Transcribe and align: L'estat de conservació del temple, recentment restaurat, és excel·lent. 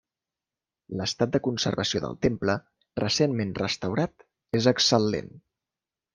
L'estat 1.01 1.35
de 1.35 1.41
conservació 1.47 2.01
del 2.05 2.17
temple, 2.27 2.55
recentment 3.03 3.53
restaurat, 3.61 4.27
és 4.63 4.69
excel·lent. 4.75 5.33